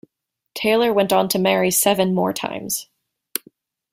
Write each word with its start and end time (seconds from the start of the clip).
Taylor 0.55 0.91
went 0.91 1.13
on 1.13 1.29
to 1.29 1.37
marry 1.37 1.69
seven 1.69 2.15
more 2.15 2.33
times. 2.33 2.89